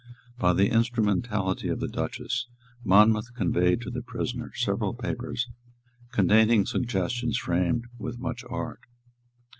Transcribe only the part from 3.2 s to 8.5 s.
conveyed to the prisoner several papers containing suggestions framed with much